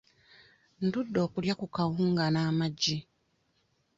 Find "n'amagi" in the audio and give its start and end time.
2.33-2.97